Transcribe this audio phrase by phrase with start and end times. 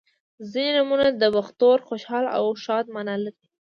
[0.51, 3.41] •ځینې نومونه د بختور، خوشحال او ښاد معنا لري.